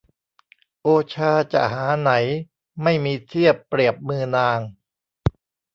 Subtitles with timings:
[0.81, 2.11] โอชาจะหาไหน
[2.83, 4.59] ไม่มีเทียบเปรียบมือนาง